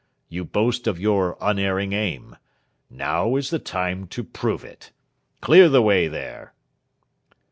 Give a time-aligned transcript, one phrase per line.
[0.29, 2.35] You boast of your unerring aim.
[2.89, 4.91] Now is the time to prove it.
[5.41, 6.55] Clear the way there!"